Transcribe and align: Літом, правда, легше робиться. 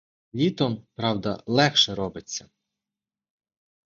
Літом, 0.35 0.87
правда, 0.95 1.43
легше 1.47 1.95
робиться. 1.95 2.49